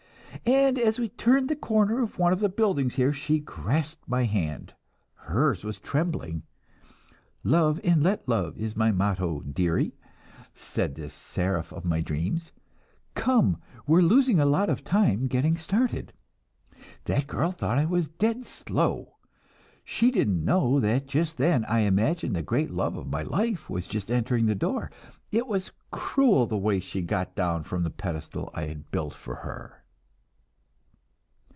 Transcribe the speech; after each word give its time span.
And 0.43 0.79
as 0.79 0.97
we 0.97 1.09
turned 1.09 1.49
the 1.49 1.55
corner 1.55 2.01
of 2.01 2.17
one 2.17 2.33
of 2.33 2.39
the 2.39 2.49
buildings 2.49 2.95
here, 2.95 3.13
she 3.13 3.39
grasped 3.39 4.07
my 4.09 4.23
hand. 4.23 4.73
Hers 5.13 5.63
was 5.63 5.77
trembling. 5.79 6.43
'Love 7.43 7.79
and 7.83 8.01
let 8.01 8.27
love 8.27 8.57
is 8.57 8.75
my 8.75 8.91
motto, 8.91 9.41
dearie,' 9.41 9.93
said 10.55 10.95
this 10.95 11.13
seraph 11.13 11.71
of 11.71 11.85
my 11.85 12.01
dreams; 12.01 12.51
'come, 13.13 13.61
we're 13.85 14.01
losing 14.01 14.39
a 14.39 14.45
lot 14.45 14.67
of 14.67 14.83
time 14.83 15.27
getting 15.27 15.57
started.' 15.57 16.11
That 17.05 17.27
girl 17.27 17.51
thought 17.51 17.77
I 17.77 17.85
was 17.85 18.07
dead 18.07 18.43
slow. 18.45 19.17
She 19.83 20.09
didn't 20.09 20.43
know 20.43 20.79
that 20.79 21.05
just 21.07 21.37
then 21.37 21.65
I 21.65 21.81
imagined 21.81 22.35
the 22.35 22.41
great 22.41 22.71
love 22.71 22.97
of 22.97 23.07
my 23.11 23.21
life 23.21 23.69
was 23.69 23.87
just 23.87 24.09
entering 24.09 24.47
the 24.47 24.55
door. 24.55 24.91
It 25.31 25.45
was 25.45 25.71
cruel 25.91 26.47
the 26.47 26.57
way 26.57 26.79
she 26.79 27.03
got 27.03 27.35
down 27.35 27.63
from 27.63 27.83
the 27.83 27.91
pedestal 27.91 28.49
I 28.55 28.63
had 28.65 28.89
built 28.89 29.13
for 29.13 29.35
her." 29.35 29.77